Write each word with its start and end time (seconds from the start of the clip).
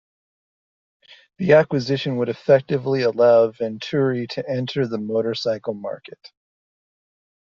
The 1.37 1.53
acquisition 1.53 2.17
would 2.17 2.29
effectively 2.29 3.03
allow 3.03 3.51
Venturi 3.51 4.25
to 4.29 4.49
enter 4.49 4.87
the 4.87 4.97
motorcycle 4.97 5.75
market. 5.75 6.31